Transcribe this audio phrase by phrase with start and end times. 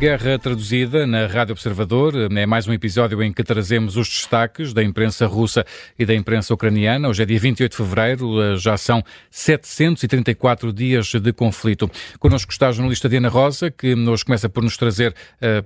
[0.00, 4.82] Guerra traduzida na Rádio Observador é mais um episódio em que trazemos os destaques da
[4.82, 5.62] imprensa russa
[5.98, 7.06] e da imprensa ucraniana.
[7.06, 11.90] Hoje é dia 28 de fevereiro, já são 734 dias de conflito.
[12.18, 15.14] Connosco está a jornalista Diana Rosa, que hoje começa por nos trazer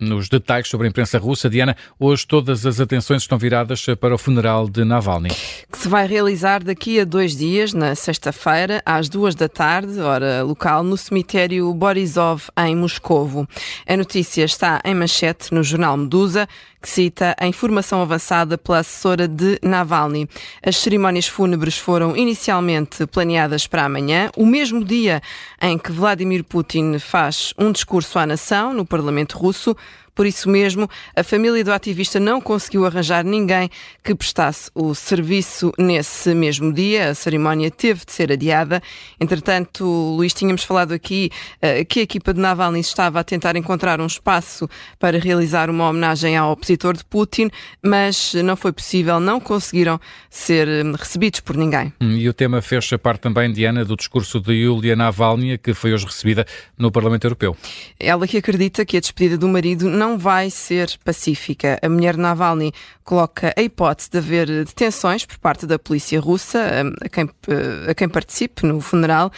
[0.03, 1.49] uh, os detalhes sobre a imprensa russa.
[1.49, 5.29] Diana, hoje todas as atenções estão viradas para o funeral de Navalny.
[5.29, 10.43] Que se vai realizar daqui a dois dias, na sexta-feira, às duas da tarde, hora
[10.43, 13.47] local, no cemitério Borisov, em Moscovo.
[13.87, 16.49] A notícia notícia está em manchete no jornal Medusa,
[16.81, 20.27] que cita a informação avançada pela assessora de Navalny.
[20.65, 25.21] As cerimónias fúnebres foram inicialmente planeadas para amanhã, o mesmo dia
[25.61, 29.77] em que Vladimir Putin faz um discurso à nação no Parlamento russo.
[30.15, 33.69] Por isso mesmo, a família do ativista não conseguiu arranjar ninguém
[34.03, 37.11] que prestasse o serviço nesse mesmo dia.
[37.11, 38.83] A cerimónia teve de ser adiada.
[39.19, 44.01] Entretanto, Luís, tínhamos falado aqui uh, que a equipa de Navalny estava a tentar encontrar
[44.01, 47.51] um espaço para realizar uma homenagem ao opositor de Putin,
[47.83, 51.93] mas não foi possível, não conseguiram ser hum, recebidos por ninguém.
[52.01, 55.93] Hum, e o tema fecha parte também, Diana, do discurso de Yulia Navalny, que foi
[55.93, 56.47] hoje recebida
[56.79, 57.57] no Parlamento Europeu.
[57.99, 61.79] Ela que acredita que a despedida do marido não não vai ser pacífica.
[61.83, 66.61] A mulher Navalny coloca a hipótese de haver detenções por parte da polícia russa
[67.03, 67.29] a quem,
[67.89, 69.31] a quem participe no funeral.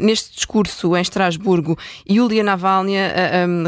[0.00, 1.78] Neste discurso em Estrasburgo,
[2.10, 2.94] Yulia Navalny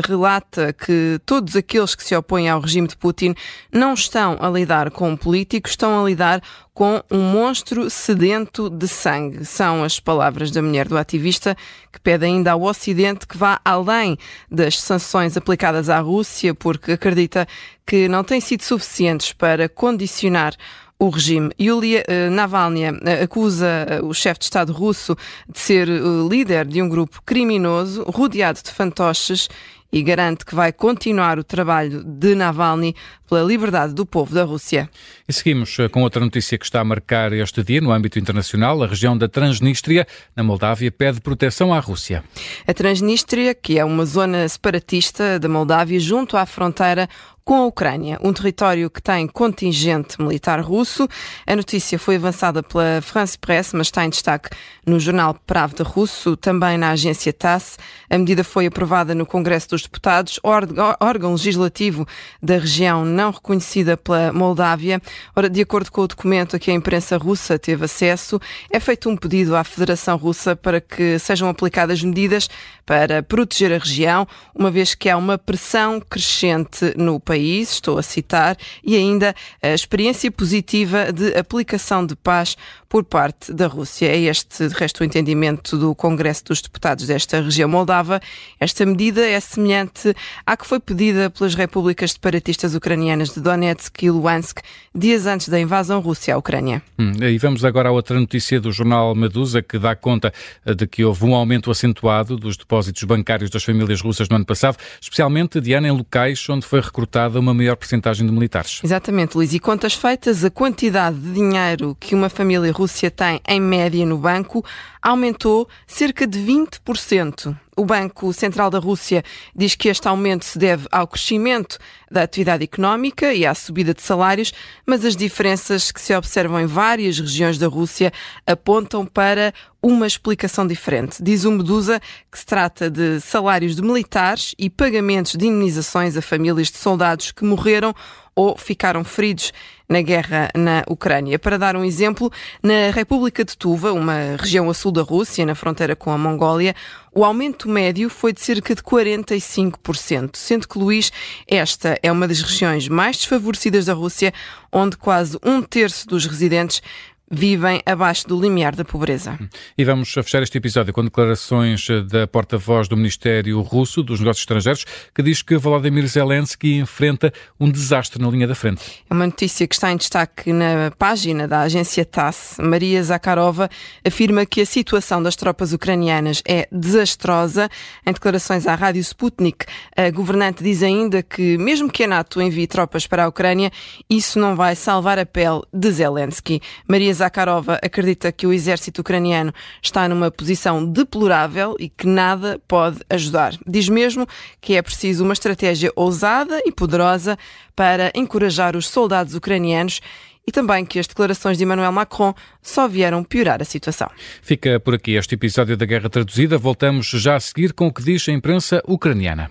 [0.07, 3.35] relata que todos aqueles que se opõem ao regime de Putin
[3.71, 8.87] não estão a lidar com um político, estão a lidar com um monstro sedento de
[8.87, 9.47] sangue.
[9.47, 11.57] São as palavras da mulher do ativista
[11.91, 14.19] que pede ainda ao Ocidente que vá além
[14.51, 17.47] das sanções aplicadas à Rússia, porque acredita
[17.87, 20.55] que não têm sido suficientes para condicionar
[20.99, 21.51] o regime.
[21.61, 25.17] Yulia uh, Navalny uh, acusa uh, o chefe de Estado russo
[25.49, 25.89] de ser
[26.29, 29.49] líder de um grupo criminoso rodeado de fantoches
[29.97, 32.95] e garante que vai continuar o trabalho de Navalny
[33.27, 34.91] pela liberdade do povo da Rússia.
[35.27, 38.83] E seguimos eh, com outra notícia que está a marcar este dia no âmbito internacional.
[38.83, 40.07] A região da Transnistria,
[40.37, 42.23] na Moldávia, pede proteção à Rússia.
[42.67, 47.09] A Transnistria, que é uma zona separatista da Moldávia junto à fronteira
[47.47, 51.09] com a Ucrânia, um território que tem contingente militar russo.
[51.47, 54.51] A notícia foi avançada pela France Press, mas está em destaque
[54.85, 57.79] no jornal Pravda russo, também na agência TASS.
[58.11, 62.05] A medida foi aprovada no Congresso dos Deputados, órgão legislativo
[62.43, 65.01] da região não reconhecida pela Moldávia.
[65.37, 68.41] Ora, de acordo com o documento a que a imprensa russa teve acesso,
[68.73, 72.51] é feito um pedido à Federação Russa para que sejam aplicadas medidas
[72.85, 77.99] para proteger a região, uma vez que há uma pressão crescente no país país, estou
[77.99, 82.57] a citar, e ainda a experiência positiva de aplicação de paz
[82.89, 84.07] por parte da Rússia.
[84.07, 88.21] É este, de resto, o entendimento do Congresso dos Deputados desta região moldava.
[88.59, 90.15] Esta medida é semelhante
[90.47, 94.61] à que foi pedida pelas repúblicas separatistas ucranianas de Donetsk e Luhansk
[94.95, 96.83] dias antes da invasão russa à Ucrânia.
[96.99, 100.33] Hum, e vamos agora a outra notícia do jornal Medusa, que dá conta
[100.65, 104.47] eh, de que houve um aumento acentuado dos depósitos bancários das famílias russas no ano
[104.47, 106.81] passado, especialmente, Diana, em locais onde foi
[107.27, 108.81] recrutada uma maior porcentagem de militares.
[108.83, 109.53] Exatamente, Luís.
[109.53, 114.19] E contas feitas, a quantidade de dinheiro que uma família Rússia tem em média no
[114.19, 114.65] banco
[115.07, 117.57] aumentou cerca de 20%.
[117.77, 119.23] O Banco Central da Rússia
[119.55, 121.79] diz que este aumento se deve ao crescimento
[122.11, 124.53] da atividade económica e à subida de salários,
[124.85, 128.13] mas as diferenças que se observam em várias regiões da Rússia
[128.45, 131.23] apontam para uma explicação diferente.
[131.23, 132.01] Diz o Medusa
[132.33, 137.31] que se trata de salários de militares e pagamentos de indenizações a famílias de soldados
[137.31, 137.95] que morreram
[138.37, 139.53] ou ficaram feridos
[139.89, 141.39] na guerra na Ucrânia.
[141.39, 142.31] Para dar um exemplo,
[142.63, 146.75] na República de Tuva, uma região a sul da Rússia, na fronteira com a Mongólia,
[147.15, 151.11] o aumento médio foi de cerca de 45%, sendo que, Luís,
[151.49, 154.35] esta é uma das regiões mais desfavorecidas da Rússia,
[154.71, 156.83] onde quase um terço dos residentes
[157.31, 159.39] vivem abaixo do limiar da pobreza.
[159.77, 164.85] E vamos fechar este episódio com declarações da porta-voz do Ministério Russo dos Negócios Estrangeiros,
[165.15, 169.05] que diz que Volodymyr Zelensky enfrenta um desastre na linha da frente.
[169.09, 172.59] É uma notícia que está em destaque na página da agência TASS.
[172.61, 173.69] Maria Zakharova
[174.05, 177.69] afirma que a situação das tropas ucranianas é desastrosa.
[178.07, 182.67] Em declarações à Rádio Sputnik, a governante diz ainda que, mesmo que a NATO envie
[182.67, 183.71] tropas para a Ucrânia,
[184.09, 186.61] isso não vai salvar a pele de Zelensky.
[186.89, 189.53] Maria Zakharova acredita que o exército ucraniano
[189.83, 193.55] está numa posição deplorável e que nada pode ajudar.
[193.67, 194.27] Diz mesmo
[194.61, 197.37] que é preciso uma estratégia ousada e poderosa
[197.75, 200.01] para encorajar os soldados ucranianos
[200.47, 202.33] e também que as declarações de Emmanuel Macron
[202.63, 204.09] só vieram piorar a situação.
[204.41, 206.57] Fica por aqui este episódio da Guerra Traduzida.
[206.57, 209.51] Voltamos já a seguir com o que diz a imprensa ucraniana.